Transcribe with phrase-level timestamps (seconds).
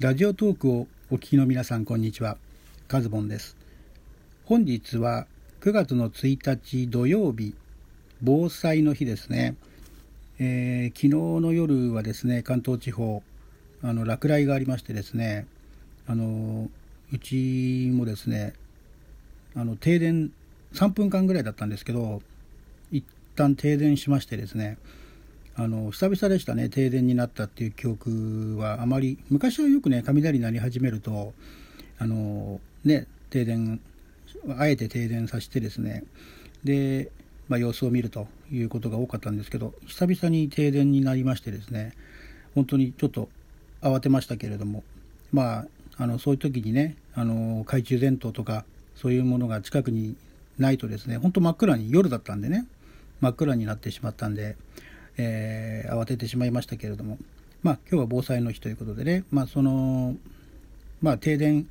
[0.00, 2.36] ラジオトークをお聞きの皆さんこんにちは。
[2.86, 3.56] カズボンです。
[4.44, 5.26] 本日は
[5.60, 7.56] 9月の1日土曜日
[8.22, 9.56] 防災の日ですね、
[10.38, 11.08] えー、昨日
[11.42, 13.24] の夜はですね関東地方
[13.82, 15.48] あの落雷がありましてですね
[16.06, 16.68] あの
[17.12, 18.52] うちもですね
[19.56, 20.30] あの停電
[20.74, 22.22] 3分間ぐらいだったんですけど
[22.92, 23.04] 一
[23.34, 24.78] 旦停電しましてですね
[25.60, 29.18] あの久々でしたね停電になったっていう記憶はあまり。
[29.28, 31.34] 昔はよくね雷鳴り始めると
[31.98, 33.80] あのね停電
[34.56, 36.04] あえて停電させてですね
[36.62, 37.10] で、
[37.48, 41.92] まあ、様子を見るということが多かったんですけど久々に停電になりましてですね
[42.54, 43.28] 本当にちょっと
[43.82, 44.84] 慌てましたけれども
[45.32, 50.14] まああのそういう時にねあの懐中電灯とかそういうものが近くに
[50.56, 52.66] ないとですね本当真っ暗に夜だったんでね
[53.20, 54.56] 真っ暗になってしまったんで
[55.18, 57.18] えー、慌ててしまいましたけれども、
[57.62, 60.16] まあ、今日は防災の日ということでね、まあ、その、
[61.02, 61.68] まあ、停電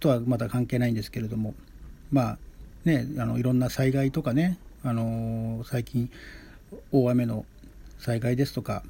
[0.00, 1.54] とはまだ関係ないんですけれども、
[2.10, 2.38] まあ、
[2.84, 6.10] ね、あのいろんな災害とかね、あの最近、
[6.92, 7.44] 大雨の
[7.98, 8.82] 災害ですとか、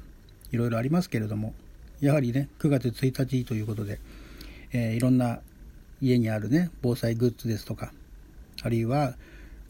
[0.51, 1.53] いろいろありますけれども、
[1.99, 3.99] やはりね、9月1日ということで、
[4.71, 5.39] えー、いろんな
[6.01, 7.91] 家にあるね、防災グッズですとか、
[8.61, 9.15] あるいは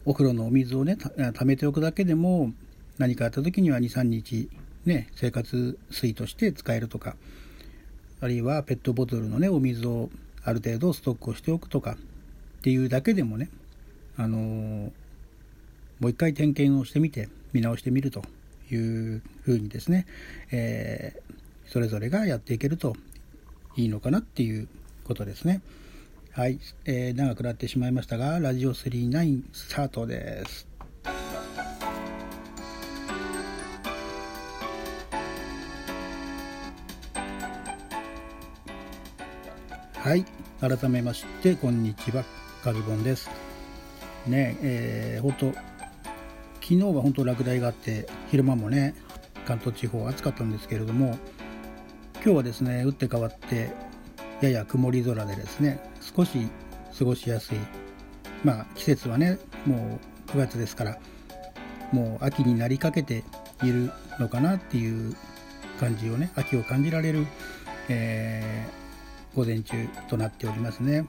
[0.04, 0.96] お風呂のお水をね、
[1.34, 2.52] ためておくだけでも、
[2.98, 4.50] 何かあった時には23日、
[4.84, 7.16] ね、生活水として使えるとか
[8.20, 10.10] あるいはペットボトルのねお水を
[10.44, 11.96] ある程度ストックをしておくとかっ
[12.62, 13.48] ていうだけでもね
[14.16, 14.90] あのー、
[16.00, 18.22] もう一回点検をしてみて見直してみると
[18.70, 20.06] いうふうにですね、
[20.50, 22.96] えー、それぞれがやっていけると
[23.76, 24.68] いいのかなっていう
[25.04, 25.62] ことですね。
[26.32, 30.77] はい、えー、長くなってしまいましたが、ラジオ39スタートです。
[40.00, 40.24] はい。
[40.60, 42.22] 改めましてこんにちは。
[42.62, 43.28] カズボンです。
[44.28, 48.94] ねえー、本当昨日は本当落雷があって昼間もね
[49.44, 51.18] 関東地方暑かったんですけれども
[52.14, 53.70] 今日はですね打って変わって
[54.40, 56.46] やや曇り空でですね少し
[56.96, 57.58] 過ごしやすい。
[58.44, 59.98] まあ季節はねも
[60.28, 60.98] う9月ですから
[61.90, 63.24] もう秋になりかけて
[63.64, 65.16] いるのかなっていう
[65.80, 67.26] 感じをね秋を感じられる、
[67.88, 68.64] え
[69.38, 71.06] 午前中となっておりますね。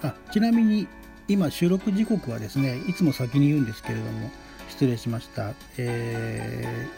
[0.00, 0.86] あちなみに
[1.26, 4.30] 今収録時刻はですねいつも先に言うんですけれども
[4.68, 6.88] 失礼しました、え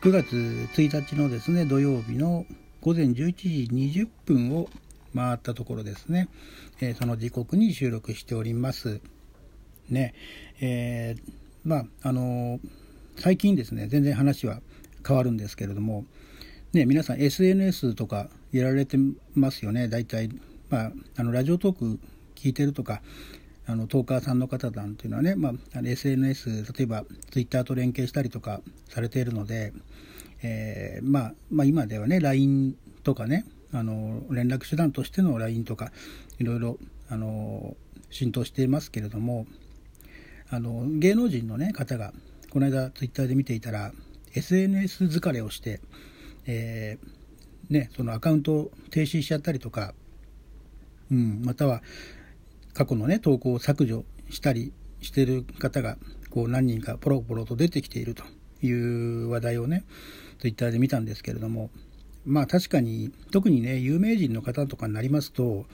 [0.00, 2.46] ー、9月1日のですね土曜日の
[2.80, 4.68] 午前11時20分を
[5.14, 6.28] 回ったところですね、
[6.80, 9.00] えー、その時刻に収録しております。
[9.88, 10.14] ね。
[10.60, 11.32] えー、
[11.62, 12.58] まああの
[13.18, 14.60] 最近ですね全然話は
[15.06, 16.04] 変わるんですけれども
[16.74, 18.96] ね、皆さん SNS とかやられて
[19.34, 20.28] ますよね、大体。
[20.70, 22.00] まあ、あのラジオトーク
[22.34, 23.00] 聞いてるとか、
[23.66, 29.72] あのトーカーさんの方なんていうのはね、まあ、SNS、例えば Twitter と連携したりとかされているので、
[30.42, 35.92] えー、まあ、まあ、今ではね、LINE とかね、あの連絡手段としての LINE とか、
[36.38, 37.76] いろいろあの
[38.10, 39.46] 浸透していますけれども、
[40.50, 42.12] あの芸能人の、ね、方が、
[42.50, 43.92] この間 Twitter で見ていたら、
[44.34, 45.80] SNS 疲れをして、
[46.46, 49.94] えー、ね、そのアカウントを停止しちゃったりとか、
[51.10, 51.82] うん、または
[52.72, 55.96] 過去のね、投稿を削除したりしてる方が、
[56.30, 58.24] こう何人かポロポロと出てきていると
[58.62, 59.84] いう話題をね、
[60.40, 61.70] ツイッターで見たんですけれども、
[62.24, 65.66] まあ確かに、特にね、有名人の方とかになりますと、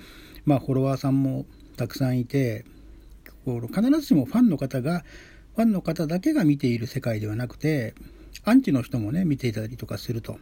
[0.45, 2.65] まあフォロワーさんもたくさんいて、
[3.45, 5.05] こう必ずしもファンの方が、
[5.57, 7.95] ファンの方だけが見ている世界ではなくて、
[8.45, 10.39] アンチの人もね、見ていたりとかすると。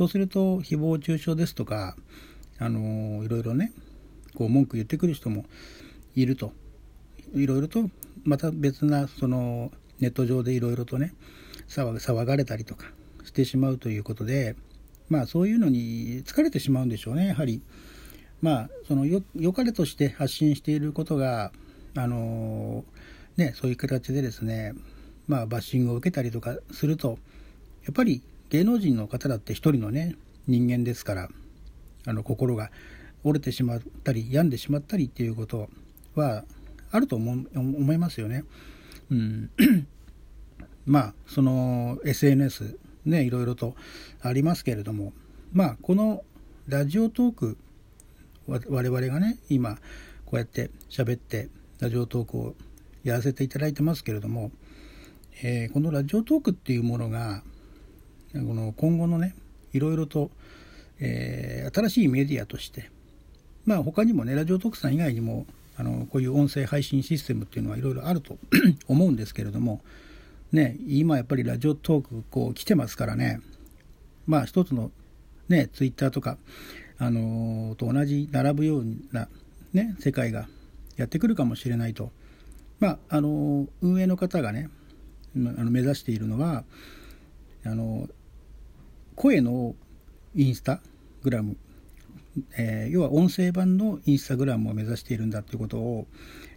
[0.00, 1.94] そうすると、誹謗中傷ですとか、
[2.58, 3.70] あのいろいろね、
[4.34, 5.44] こう文句言ってくる人も
[6.16, 6.54] いると。
[7.34, 7.90] いろいろと、
[8.24, 11.12] また別な、その、ネット上でいろいろとね、
[11.68, 12.86] 騒がれたりとか
[13.26, 14.56] してしまうということで、
[15.10, 17.60] まあそういうのに疲れてしまうんでしょうね、やはり。
[18.40, 21.52] まあ、そのよ、良かれとして発信していることが、
[21.94, 22.86] あの
[23.36, 24.72] ね、そういう形でですね、
[25.28, 27.18] まあバッシングを受けたりとかすると、
[27.84, 30.16] やっぱり芸能人の方だって一人のね
[30.46, 31.28] 人間ですから
[32.06, 32.70] あの心が
[33.24, 35.68] 折れてしまったり病んでしまったりっていうこと
[36.14, 36.44] は
[36.90, 38.44] あると思思いますよね。
[39.10, 39.50] うん、
[40.86, 43.74] まあその SNS ねいろいろと
[44.20, 45.12] ありますけれども
[45.52, 46.24] まあこの
[46.66, 47.58] ラジオトーク
[48.46, 49.76] 我々がね今
[50.24, 51.48] こうやって喋って
[51.78, 52.54] ラジオトークを
[53.04, 54.50] やらせていただいてますけれども、
[55.42, 57.42] えー、このラジオトークっていうものが
[58.32, 59.34] この今後のね
[59.72, 60.30] いろいろと、
[61.00, 62.90] えー、新しいメディアとして
[63.64, 65.46] まあ他にもねラジオ特産以外にも
[65.76, 68.38] あのこういう音声配信システムっていうのはいろいろあると
[68.86, 69.80] 思うんですけれども
[70.52, 73.40] ね今やっぱりラジオトークこう来てますからね
[74.26, 74.92] まあ一つの
[75.48, 76.38] ねツイッターとか
[76.98, 79.28] あのー、と同じ並ぶような
[79.72, 80.48] ね世界が
[80.96, 82.12] やってくるかもしれないと
[82.78, 84.68] まああの運営の方がね
[85.34, 86.64] あの目指しているのは
[87.64, 88.08] あの
[89.20, 89.74] 声の
[90.34, 90.80] インスタ
[91.22, 91.58] グラム、
[92.56, 96.06] えー、要は音声版のインスタグラムを目指しているんだということを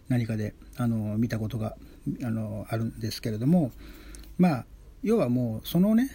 [0.07, 1.75] 何かであの見たことが
[2.23, 3.73] あのあるんですけれども
[4.37, 4.65] まあ
[5.01, 6.09] 要はもうそのね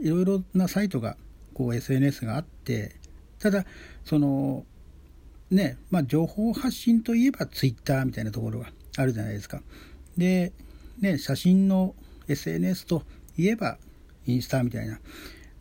[0.00, 1.18] いろいろなサイトが
[1.52, 2.96] こう SNS があって
[3.38, 3.66] ただ
[4.02, 4.64] その
[5.50, 9.60] ねまあ情報発信といえば Twitter みたいなところがあるじゃないですか。
[10.16, 10.54] で
[11.00, 11.94] ね写真の
[12.28, 13.02] SNS と
[13.36, 13.76] いえば
[14.26, 14.98] インスタみたいな。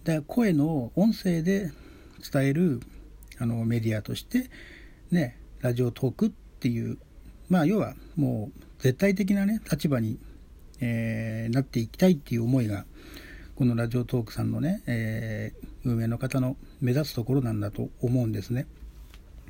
[0.04, 1.72] で声の音声で
[2.32, 2.82] 伝える
[3.40, 4.50] あのメディアとして
[5.12, 6.98] ねラジオトークっていう
[7.50, 10.18] まあ要はもう絶対的なね立場に、
[10.80, 12.86] えー、なっていきたいっていう思いが
[13.56, 18.66] このラジオトークさんのね、えー、運営の方の目指すところなんだと思うんですね。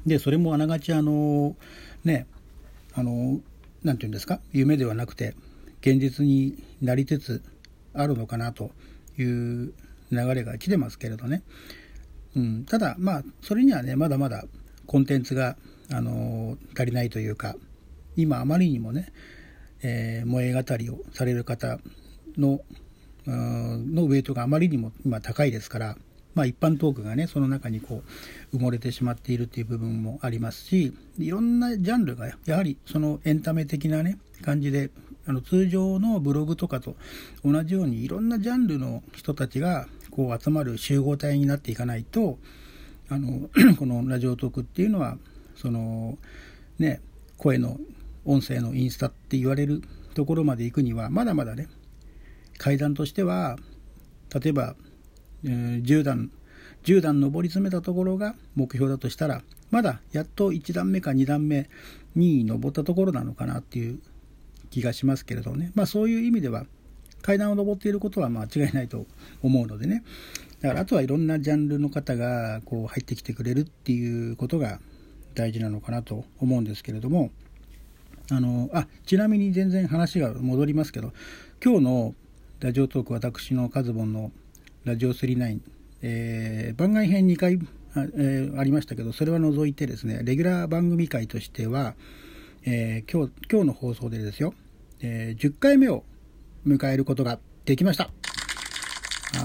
[0.06, 1.56] でそれもあながちあの
[2.03, 2.25] ね
[2.94, 3.39] あの
[3.83, 5.36] 何て言うんですか夢ではなくて
[5.81, 7.44] 現実になりつつ
[7.94, 8.71] あるのかなと
[9.18, 9.74] いう
[10.12, 11.44] 流れが来てますけれどね、
[12.36, 14.46] うん、ただまあそれにはねまだまだ
[14.86, 15.56] コンテンツが、
[15.94, 17.56] あの足りないというか
[18.16, 19.12] 今あまりにもね、
[19.84, 21.80] えー、萌え語りをされる方
[22.38, 22.62] の
[23.25, 25.98] のウェイトがあまりにも今高いですから、
[26.34, 28.04] まあ、一般トークがねその中にこ
[28.54, 34.90] う埋もれてしまっているという部分もありますしいろんなジャンルがやはりそのエンタメ的なね感じで
[35.28, 36.96] あの通常のブログとかと
[37.46, 42.38] 同じようにいろんなジャンルの人たちがこう集まる集合体になっていかないと
[43.10, 45.18] あの このラジオトークっていうのは
[45.56, 46.18] その
[46.80, 47.02] ね
[47.38, 47.78] 声の
[48.25, 49.81] 音声のインスタって言われる
[50.13, 51.68] ところまで行くにはまだまだね
[52.58, 53.58] 階段としては
[54.34, 54.75] 例えば、
[55.44, 56.31] えー、10段
[56.84, 61.69] 10段上り詰めたところが目標だとしたらまだやっと1段目か2段目
[62.16, 64.00] に登ったところなのかなっていう
[64.69, 66.66] 気がしますけれどね、まあ、そういう意味では
[67.21, 69.06] 階段を上っていることは間違いないと
[69.41, 70.03] 思うのでね。
[70.62, 74.79] だからあとはいろんなジャンルの方がこう入ってきてくれるっていうことが
[75.33, 77.31] 大事なのかなと思うんですけれども。
[78.31, 81.12] あのあちなみに全然話が戻りますけど
[81.62, 82.15] 今日の
[82.62, 84.31] ラジオトーク私のカズボンの
[84.85, 85.59] ラジオ39、
[86.01, 87.59] えー、番外編2回
[87.94, 91.95] あ,、えー、ありましたけどそれは除いてですねレギュラー番組会としては、
[92.63, 94.53] えー、今日今日の放送でですよ、
[95.01, 96.06] え10回目を
[96.66, 98.10] 迎えることができました。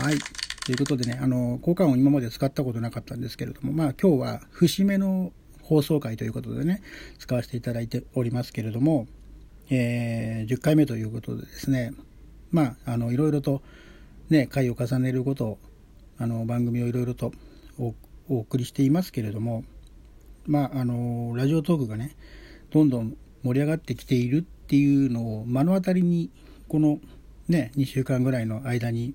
[0.03, 0.19] はい。
[0.65, 5.33] ということでね、あの、効果音今まで使ったことなかったんですけれども、まあ今日は節目の
[5.63, 6.83] 放送回ということでね、
[7.19, 9.07] 使わせていただいておりますけれども、
[9.71, 11.93] えー、10回目ということでですね、
[12.51, 13.63] まあ、あの、いろいろと
[14.31, 15.59] ね、回を重ねることを、
[16.19, 17.33] あの、番組をいろいろと
[17.79, 17.95] お
[18.29, 19.65] 送りしていますけれども、
[20.47, 22.17] まあ、あの、ラジオトークがね、
[22.71, 26.31] どんどん盛り上がってきているっていうのを目の当たりに
[26.69, 26.99] この
[27.49, 29.15] ね2週間ぐらいの間に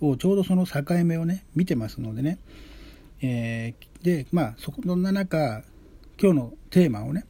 [0.00, 2.38] をちょうどその境目をね見てますのでね、
[3.20, 5.62] えー、でまあそこんな中
[6.20, 7.24] 今日のテーマをね、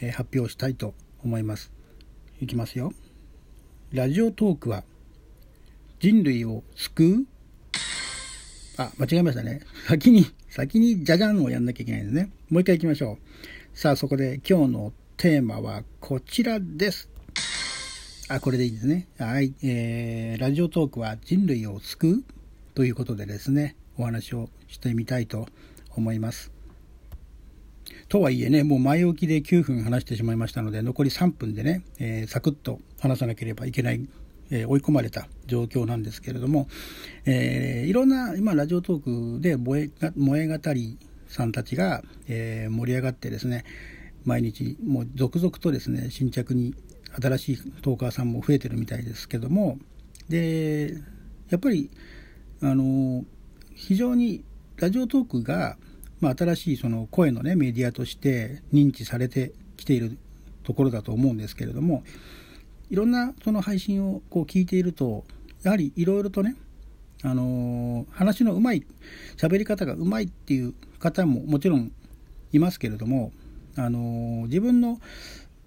[0.00, 1.72] えー、発表したいと思います
[2.40, 2.92] いきますよ
[3.92, 4.84] ラジオトークは
[6.00, 7.26] 人類を救う？
[8.78, 9.60] あ、間違えましたね。
[9.88, 12.30] 先に、先にじゃじゃんをやんなきゃいけないんですね。
[12.50, 13.18] もう一回行きましょ
[13.74, 13.78] う。
[13.78, 17.08] さあ、そこで今日のテーマはこちらです。
[18.28, 19.06] あ、これでいいですね。
[19.18, 19.54] はい。
[19.62, 22.24] えー、ラジオトークは人類を救う
[22.74, 25.46] ということでですね、お話をしてみたいと
[25.94, 26.50] 思います。
[28.08, 34.08] とはいえね、もう前置きで9分話してしまいましたので、残り3分でね、えー、サクッと話さなければいけない、
[34.50, 36.66] えー、追い込まれた状況なんですけれども、
[37.26, 43.64] えー、いろんな、今、ラジオトークで萌え萌え語りさんたちが、え盛り上がってですね、
[44.24, 46.74] 毎日もう続々とですね、新着に
[47.20, 49.78] 新しいトーカーさんも増えてるみたいですけども
[50.28, 50.94] で
[51.50, 51.90] やっぱり
[52.62, 53.24] あの
[53.74, 54.44] 非常に
[54.76, 55.76] ラジオトークが、
[56.20, 60.18] まあ、新しいその声の、ね、メディアとして認知されてきている
[60.64, 62.02] ところだと思うんですけれども
[62.90, 65.24] いろんなその配信をこう聞いていると
[65.62, 66.56] やはりいろいろとね
[67.22, 68.86] あの話のうまい
[69.36, 71.92] 喋り方がうまいっていう方ももちろん
[72.52, 73.32] いますけれども
[73.76, 75.00] あの自分の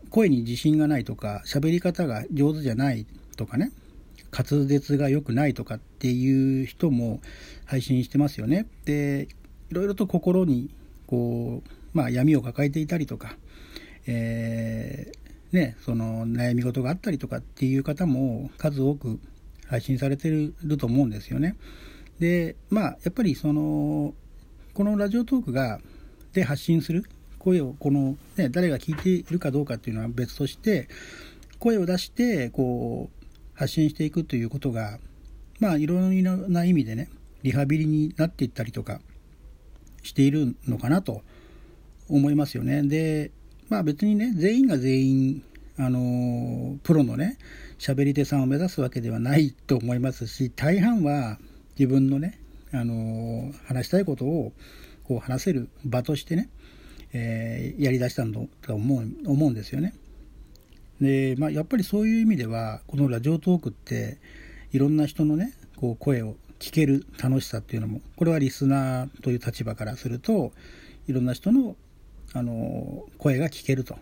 [0.09, 3.05] 声に自信がないとか喋り方が上手じゃない
[3.37, 3.71] とかね
[4.31, 7.19] 滑舌が良くないとかっていう人も
[7.65, 8.67] 配信してますよね。
[8.85, 9.27] で
[9.71, 10.69] いろいろと心に
[11.07, 13.37] こう、まあ、闇を抱えていたりとか、
[14.07, 19.19] えー、ね、その悩み事があったりとかっていう方も数多く
[19.67, 21.55] 配信されてると思うんですよね。
[22.19, 24.13] でまあやっぱりその
[24.73, 25.79] このラジオトークが
[26.33, 27.05] で発信する
[27.39, 30.87] 声をこの、ね、誰が聞いているかどうかっていうのは別として
[31.57, 33.27] 声を出してこう
[33.57, 34.99] 発信していくということが
[35.59, 37.09] まあいろいろな意味でね
[37.43, 38.99] リハビリになっていったりとか
[40.03, 41.21] しているのかなと
[42.09, 42.83] 思いますよね。
[42.83, 43.31] で
[43.69, 45.43] まあ別にね全員が全員
[45.77, 47.37] あのプロのね
[47.77, 51.39] 喋り手さんを目指すわけではないと思いますし大半は
[51.77, 52.39] 自分のね
[52.73, 54.51] あの話したいことを
[55.09, 56.49] こう話せる場としてね、
[57.13, 59.93] えー、やりだしたんだと思う思うんですよね。
[61.01, 64.17] で、まあ、やっぱりそういう意味ではこのラジオトークって
[64.71, 70.51] いろんな人のねこう声を聞ける楽しさっていうのもこれはリスナーという立場からすると
[71.07, 71.75] いろんな人の
[72.33, 73.97] あの声が聞けると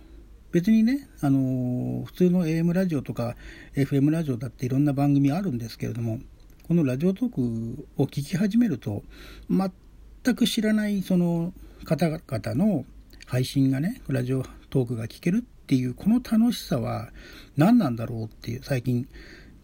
[0.52, 3.36] 別にねあの普通の AM ラジオとか
[3.76, 6.20] FM ラジオだっていろんな番組あるんですけれども
[6.68, 9.04] このラジオトークを聞き始めると
[9.50, 11.54] 全く知らないその
[11.86, 12.22] 方々
[12.56, 12.84] の
[13.28, 17.10] 配信がねラジオトークが聞けるっていうこの楽しさは
[17.58, 19.04] 何なんだろうっていう最近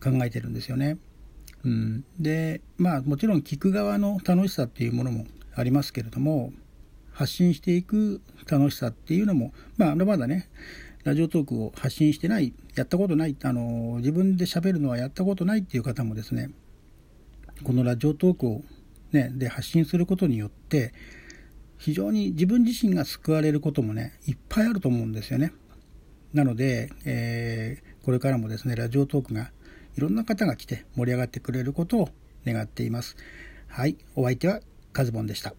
[0.03, 0.97] 考えてるんですよね。
[1.63, 6.51] うん、でまあもちろん聞く側の楽しさっていうものもありますけれども
[7.13, 10.49] 発信していく楽しさっていうのもまあまだね
[11.05, 16.49] ラジオトークを発信してないやったことないあの自分で喋るのはやったことないっていう方もですね
[17.63, 18.61] このラジオトークを、
[19.13, 20.93] ね、で発信することによって
[21.83, 25.51] 非常に自分自身が救われることもねいっぱいあると思うんですよね。
[26.33, 29.51] なので、えー、これからもですねラジオトークが
[29.97, 32.09] いろんな方が来て盛り上がってくれることを
[32.45, 33.17] 願っています。
[33.67, 34.61] はい、お相手は
[34.93, 35.51] カズボンでした。